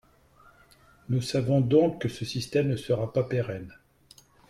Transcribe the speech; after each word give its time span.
Nous 1.09 1.21
savons 1.21 1.61
donc 1.61 2.01
que 2.01 2.09
ce 2.09 2.25
système 2.25 2.67
ne 2.69 2.75
sera 2.75 3.13
pas 3.13 3.21
pérenne. 3.21 3.71